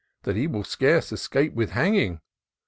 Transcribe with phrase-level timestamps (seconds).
[0.23, 2.21] That he will scarce escape with hanging.